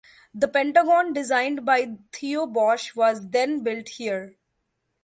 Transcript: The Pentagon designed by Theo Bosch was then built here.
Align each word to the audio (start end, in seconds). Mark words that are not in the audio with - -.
The 0.33 0.47
Pentagon 0.47 1.13
designed 1.13 1.63
by 1.63 1.95
Theo 2.11 2.47
Bosch 2.47 2.95
was 2.95 3.29
then 3.29 3.61
built 3.61 3.87
here. 3.89 4.35